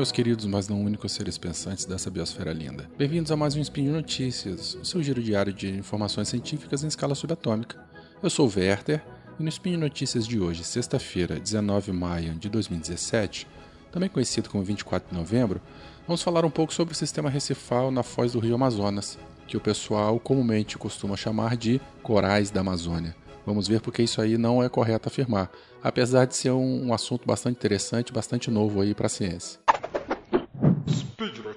[0.00, 2.88] meus queridos, mas não únicos seres pensantes dessa biosfera linda.
[2.96, 6.86] Bem-vindos a mais um Spin de Notícias, o seu giro diário de informações científicas em
[6.86, 7.76] escala subatômica.
[8.22, 9.04] Eu sou o Werther
[9.38, 13.46] e no Spin de Notícias de hoje, sexta-feira, 19 de maio de 2017,
[13.92, 15.60] também conhecido como 24 de novembro,
[16.06, 19.60] vamos falar um pouco sobre o sistema recifal na foz do rio Amazonas, que o
[19.60, 23.14] pessoal comumente costuma chamar de corais da Amazônia.
[23.44, 25.50] Vamos ver porque isso aí não é correto afirmar,
[25.82, 29.60] apesar de ser um, um assunto bastante interessante, bastante novo aí para a ciência.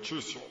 [0.03, 0.43] Notícias.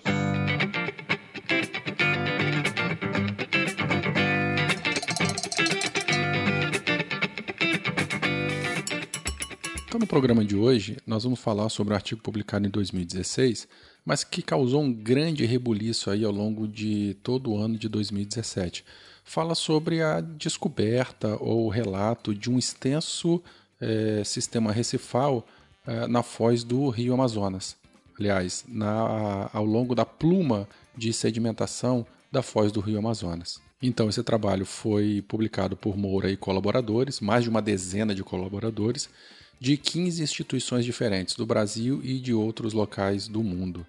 [9.86, 13.68] Então, no programa de hoje, nós vamos falar sobre um artigo publicado em 2016,
[14.06, 18.82] mas que causou um grande rebuliço aí ao longo de todo o ano de 2017
[19.22, 23.40] fala sobre a descoberta ou relato de um extenso
[23.80, 25.46] é, sistema recifal
[25.86, 27.81] é, na foz do rio Amazonas.
[28.22, 33.60] Aliás, na, ao longo da pluma de sedimentação da foz do rio Amazonas.
[33.82, 39.10] Então, esse trabalho foi publicado por Moura e colaboradores, mais de uma dezena de colaboradores,
[39.58, 43.84] de 15 instituições diferentes do Brasil e de outros locais do mundo.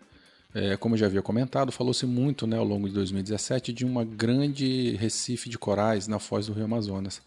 [0.52, 4.04] É, como eu já havia comentado, falou-se muito né, ao longo de 2017 de uma
[4.04, 7.22] grande recife de corais na foz do rio Amazonas.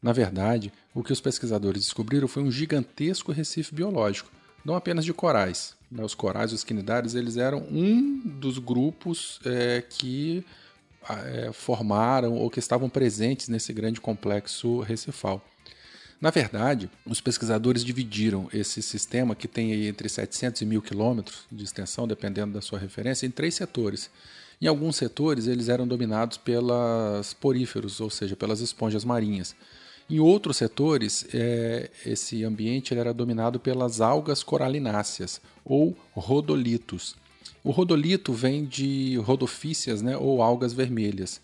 [0.00, 4.30] Na verdade, o que os pesquisadores descobriram foi um gigantesco recife biológico,
[4.66, 5.76] não apenas de corais.
[5.90, 10.44] Né, os corais, os quinidários, eles eram um dos grupos é, que
[11.08, 15.40] é, formaram ou que estavam presentes nesse grande complexo recifal.
[16.20, 21.62] Na verdade, os pesquisadores dividiram esse sistema, que tem entre 700 e 1000 quilômetros de
[21.62, 24.10] extensão, dependendo da sua referência, em três setores.
[24.60, 29.54] Em alguns setores, eles eram dominados pelas poríferos, ou seja, pelas esponjas marinhas.
[30.08, 37.16] Em outros setores, é, esse ambiente era dominado pelas algas coralináceas, ou rodolitos.
[37.64, 41.40] O rodolito vem de rodofícias né, ou algas vermelhas.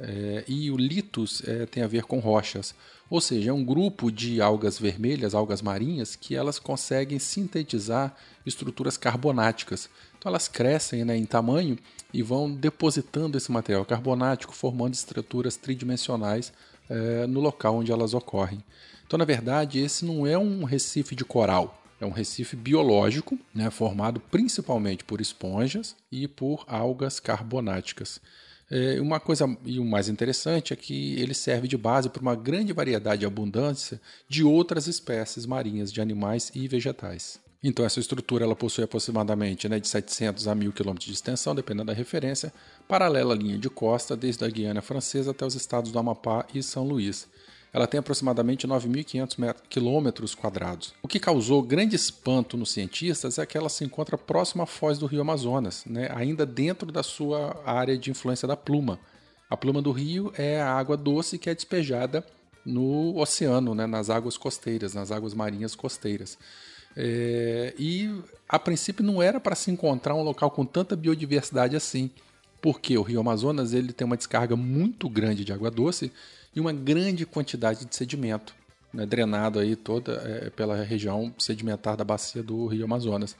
[0.00, 2.74] É, e o litus é, tem a ver com rochas,
[3.08, 8.96] ou seja, é um grupo de algas vermelhas, algas marinhas, que elas conseguem sintetizar estruturas
[8.96, 9.88] carbonáticas.
[10.18, 11.78] Então elas crescem né, em tamanho
[12.12, 16.52] e vão depositando esse material carbonático, formando estruturas tridimensionais
[16.88, 18.62] é, no local onde elas ocorrem.
[19.06, 23.70] Então, na verdade, esse não é um recife de coral, é um recife biológico, né,
[23.70, 28.20] formado principalmente por esponjas e por algas carbonáticas.
[28.68, 32.34] É, uma coisa e o mais interessante é que ele serve de base para uma
[32.34, 37.38] grande variedade e abundância de outras espécies marinhas de animais e vegetais.
[37.68, 41.86] Então essa estrutura ela possui aproximadamente né, de 700 a 1000 km de extensão, dependendo
[41.86, 42.52] da referência,
[42.86, 46.62] paralela à linha de costa desde a Guiana Francesa até os estados do Amapá e
[46.62, 47.28] São Luís
[47.72, 50.94] ela tem aproximadamente 9.500 quilômetros quadrados.
[51.02, 54.98] O que causou grande espanto nos cientistas é que ela se encontra próxima à foz
[54.98, 58.98] do rio Amazonas, né, ainda dentro da sua área de influência da pluma.
[59.50, 62.24] A pluma do rio é a água doce que é despejada
[62.64, 66.38] no oceano, né, nas águas costeiras, nas águas marinhas costeiras.
[66.96, 68.10] É, e
[68.48, 72.10] a princípio não era para se encontrar um local com tanta biodiversidade assim,
[72.62, 76.10] porque o rio Amazonas ele tem uma descarga muito grande de água doce
[76.54, 78.54] e uma grande quantidade de sedimento,
[78.92, 83.36] né, drenado aí toda é, pela região sedimentar da bacia do Rio Amazonas.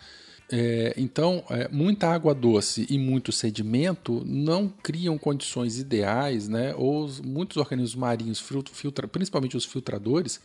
[0.53, 6.73] É, então, é, muita água doce e muito sedimento não criam condições ideais, né?
[6.77, 8.41] Ou muitos organismos marinhos,
[8.73, 10.41] filtra, principalmente os filtradores,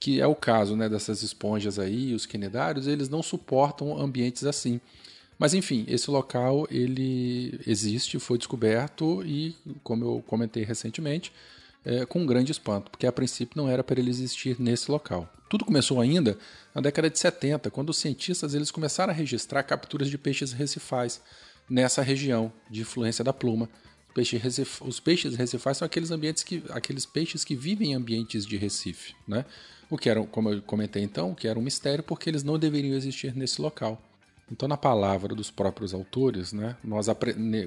[0.00, 4.80] que é o caso né, dessas esponjas aí, os quinidários, eles não suportam ambientes assim.
[5.38, 11.30] Mas enfim, esse local ele existe, foi descoberto e, como eu comentei recentemente,
[11.84, 15.30] é, com um grande espanto, porque a princípio não era para ele existir nesse local.
[15.48, 16.38] Tudo começou ainda
[16.74, 21.20] na década de 70, quando os cientistas eles começaram a registrar capturas de peixes recifais
[21.68, 23.68] nessa região de influência da pluma.
[24.82, 29.14] Os peixes recifais são aqueles ambientes que, aqueles peixes que vivem em ambientes de recife,
[29.26, 29.44] né?
[29.88, 32.96] O que era, como eu comentei então, que era um mistério porque eles não deveriam
[32.96, 34.00] existir nesse local.
[34.50, 37.06] Então, na palavra dos próprios autores, né, nós,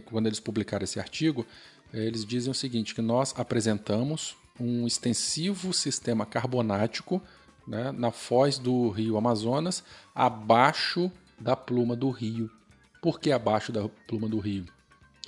[0.05, 1.45] quando eles publicaram esse artigo,
[1.93, 7.21] eles dizem o seguinte: que nós apresentamos um extensivo sistema carbonático
[7.67, 12.49] né, na foz do rio Amazonas, abaixo da pluma do rio.
[13.01, 14.65] Por que abaixo da pluma do rio?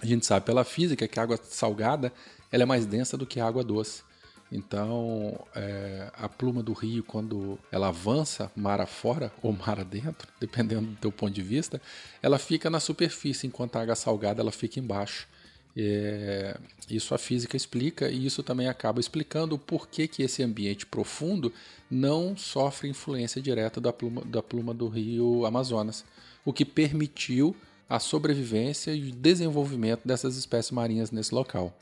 [0.06, 2.14] A gente sabe pela física que a água salgada
[2.52, 4.04] ela é mais densa do que a água doce.
[4.52, 10.92] Então, é, a pluma do rio, quando ela avança mar afora ou mar adentro, dependendo
[10.92, 11.82] do teu ponto de vista,
[12.22, 15.28] ela fica na superfície, enquanto a água salgada ela fica embaixo.
[15.76, 16.56] É,
[16.88, 21.52] isso a física explica e isso também acaba explicando o porquê que esse ambiente profundo
[21.90, 26.06] não sofre influência direta da pluma, da pluma do rio Amazonas.
[26.46, 27.56] o que permitiu
[27.90, 31.74] a sobrevivência e o desenvolvimento dessas espécies marinhas nesse local.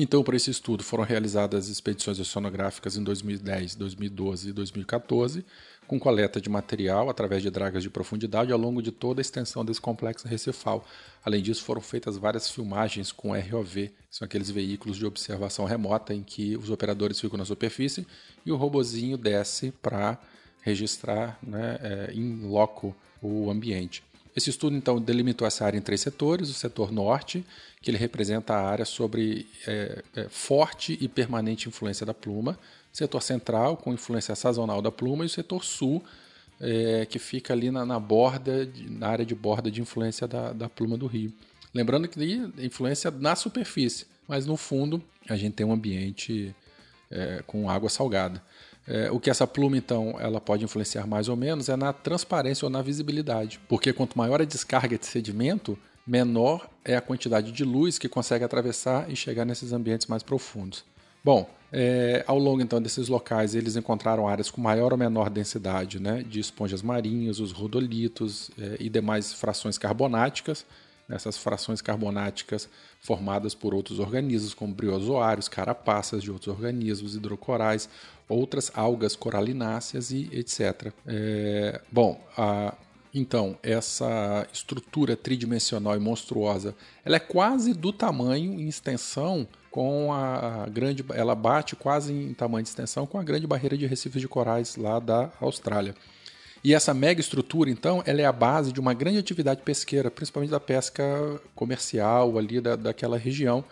[0.00, 5.44] Então, para esse estudo, foram realizadas expedições oceanográficas em 2010, 2012 e 2014,
[5.88, 9.64] com coleta de material através de dragas de profundidade ao longo de toda a extensão
[9.64, 10.86] desse complexo recifal.
[11.24, 16.22] Além disso, foram feitas várias filmagens com ROV, são aqueles veículos de observação remota em
[16.22, 18.06] que os operadores ficam na superfície
[18.46, 20.16] e o robozinho desce para
[20.62, 24.04] registrar né, é, em loco o ambiente.
[24.38, 27.44] Esse estudo, então, delimitou essa área em três setores: o setor norte,
[27.82, 32.56] que ele representa a área sobre é, é, forte e permanente influência da pluma,
[32.92, 36.04] setor central, com influência sazonal da pluma, e o setor sul,
[36.60, 40.68] é, que fica ali na, na borda, na área de borda de influência da, da
[40.68, 41.32] pluma do rio.
[41.74, 42.20] Lembrando que
[42.58, 46.54] influência na superfície, mas no fundo a gente tem um ambiente
[47.10, 48.40] é, com água salgada.
[48.88, 52.64] É, o que essa pluma, então, ela pode influenciar mais ou menos é na transparência
[52.64, 53.60] ou na visibilidade.
[53.68, 58.44] Porque quanto maior a descarga de sedimento, menor é a quantidade de luz que consegue
[58.44, 60.84] atravessar e chegar nesses ambientes mais profundos.
[61.22, 66.00] Bom, é, ao longo então desses locais, eles encontraram áreas com maior ou menor densidade
[66.00, 70.64] né, de esponjas marinhas, os rodolitos é, e demais frações carbonáticas,
[71.08, 72.68] essas frações carbonáticas
[73.00, 77.88] formadas por outros organismos, como briozoários, carapaças de outros organismos, hidrocorais,
[78.28, 80.92] outras algas coralináceas e etc.
[81.06, 82.74] É, bom, a,
[83.14, 86.74] então, essa estrutura tridimensional e monstruosa,
[87.04, 92.62] ela é quase do tamanho em extensão com a grande, ela bate quase em tamanho
[92.62, 95.94] de extensão com a grande barreira de recifes de corais lá da Austrália.
[96.68, 100.50] E essa mega estrutura, então, ela é a base de uma grande atividade pesqueira, principalmente
[100.50, 101.02] da pesca
[101.54, 103.64] comercial ali da, daquela região,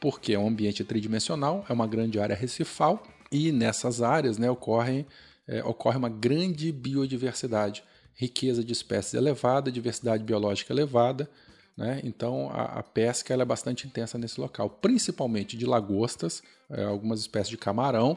[0.00, 5.04] porque é um ambiente tridimensional, é uma grande área recifal e nessas áreas né, ocorre,
[5.46, 7.84] é, ocorre uma grande biodiversidade,
[8.14, 11.28] riqueza de espécies elevada, diversidade biológica elevada.
[11.76, 12.00] Né?
[12.02, 17.50] Então a, a pesca é bastante intensa nesse local, principalmente de lagostas, é, algumas espécies
[17.50, 18.16] de camarão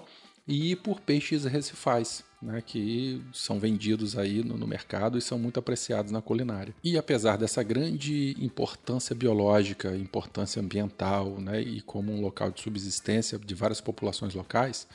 [0.52, 5.60] e por peixes recifais né, que são vendidos aí no, no, mercado e são muito
[5.60, 6.74] apreciados na culinária.
[6.84, 13.40] E apesar dessa grande importância biológica, importância ambiental, né, e como um local de subsistência
[13.40, 14.88] de várias populações locais,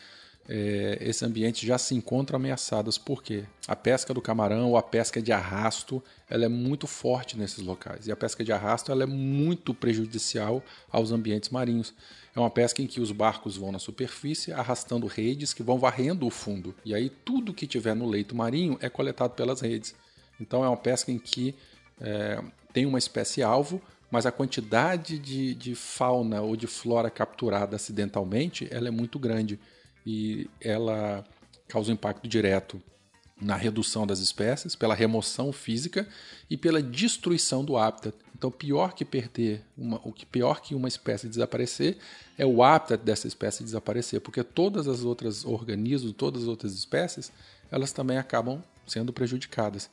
[0.48, 5.20] é, esses ambientes já se encontram ameaçados porque a pesca do camarão ou a pesca
[5.20, 8.06] de arrasto ela é muito forte nesses locais.
[8.06, 11.92] E a pesca de arrasto ela é muito prejudicial aos ambientes marinhos.
[12.34, 16.26] É uma pesca em que os barcos vão na superfície arrastando redes que vão varrendo
[16.26, 16.74] o fundo.
[16.84, 19.94] E aí tudo que tiver no leito marinho é coletado pelas redes.
[20.40, 21.54] Então é uma pesca em que
[22.00, 22.40] é,
[22.72, 28.68] tem uma espécie alvo, mas a quantidade de, de, fauna ou de flora capturada acidentalmente
[28.70, 29.58] ela é muito grande
[30.06, 31.24] e ela
[31.68, 32.80] causa um impacto direto
[33.40, 36.08] na redução das espécies, pela remoção física
[36.48, 38.16] e pela destruição do hábitat.
[38.34, 41.98] Então, pior que perder, uma, o que pior que uma espécie desaparecer
[42.38, 47.30] é o hábitat dessa espécie desaparecer, porque todas as outras organismos, todas as outras espécies,
[47.70, 49.90] elas também acabam sendo prejudicadas.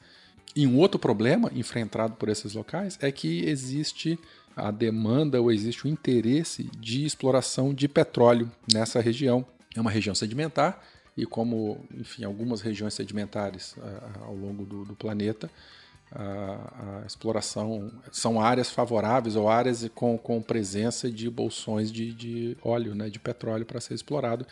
[0.56, 4.20] E um outro problema enfrentado por esses locais é que existe
[4.56, 9.46] a demanda ou existe o interesse de exploração de petróleo nessa região.
[9.76, 10.82] É uma região sedimentar
[11.16, 15.50] e como, enfim, algumas regiões sedimentares uh, ao longo do, do planeta,
[16.12, 22.58] a, a, exploração são áreas favoráveis ou áreas com, com presença de bolsões de, de
[22.64, 24.46] óleo, né, de petróleo para ser explorado.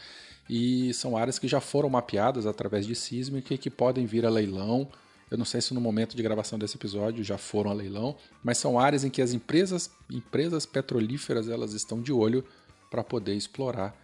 [0.49, 4.29] E são áreas que já foram mapeadas através de sísmica e que podem vir a
[4.29, 4.87] leilão.
[5.29, 8.57] Eu não sei se no momento de gravação desse episódio já foram a leilão, mas
[8.57, 12.43] são áreas em que as empresas, empresas petrolíferas elas estão de olho
[12.89, 13.95] para poder explorar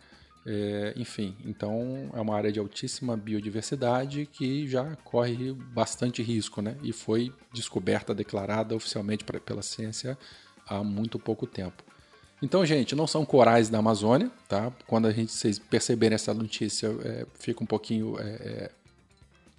[0.49, 6.77] é, enfim, então é uma área de altíssima biodiversidade que já corre bastante risco, né?
[6.81, 10.17] E foi descoberta, declarada oficialmente pra, pela ciência
[10.65, 11.83] há muito pouco tempo.
[12.41, 14.71] Então, gente, não são corais da Amazônia, tá?
[14.85, 18.71] Quando a gente vocês perceberem essa notícia, é, fica um pouquinho é, é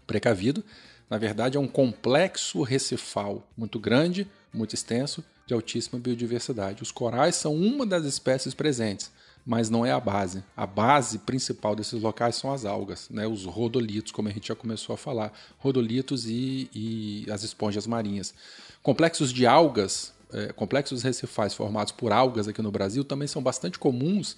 [0.06, 0.64] precavido.
[1.10, 6.82] Na verdade, é um complexo recifal muito grande, muito extenso, de altíssima biodiversidade.
[6.82, 9.10] Os corais são uma das espécies presentes
[9.48, 10.44] mas não é a base.
[10.54, 13.26] A base principal desses locais são as algas, né?
[13.26, 18.34] os rodolitos, como a gente já começou a falar, rodolitos e, e as esponjas marinhas.
[18.82, 23.78] Complexos de algas, é, complexos recifais formados por algas aqui no Brasil também são bastante
[23.78, 24.36] comuns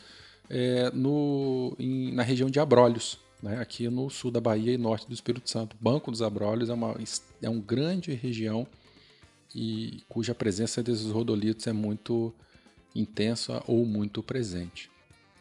[0.49, 3.59] é, no, em, na região de Abrolhos, né?
[3.61, 5.77] aqui no sul da Bahia e norte do Espírito Santo.
[5.81, 6.97] Banco dos Abrolhos é uma,
[7.43, 8.65] é uma grande região
[9.53, 12.33] e cuja presença desses rodolitos é muito
[12.95, 14.89] intensa ou muito presente.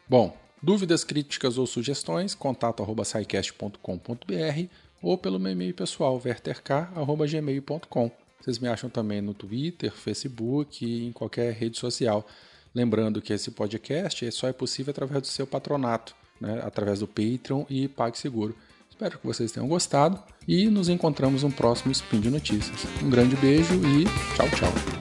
[0.09, 3.03] Bom, dúvidas, críticas ou sugestões, contato arroba
[5.01, 8.11] ou pelo meu e-mail pessoal, verterk.gmail.com.
[8.41, 12.25] Vocês me acham também no Twitter, Facebook e em qualquer rede social.
[12.73, 16.59] Lembrando que esse podcast só é possível através do seu patronato, né?
[16.63, 18.55] através do Patreon e PagSeguro.
[18.89, 22.85] Espero que vocês tenham gostado e nos encontramos no próximo Spin de Notícias.
[23.03, 24.98] Um grande beijo e tchau, tchau.